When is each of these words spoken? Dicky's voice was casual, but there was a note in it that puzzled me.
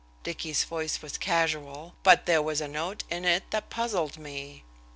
Dicky's 0.23 0.63
voice 0.63 1.03
was 1.03 1.19
casual, 1.19 1.93
but 2.01 2.25
there 2.25 2.41
was 2.41 2.59
a 2.59 2.67
note 2.67 3.03
in 3.11 3.23
it 3.23 3.43
that 3.51 3.69
puzzled 3.69 4.17
me. 4.17 4.63